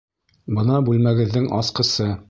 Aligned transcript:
Бына 0.59 0.79
бүлмәгеҙҙең 0.89 1.49
асҡысы 1.63 2.13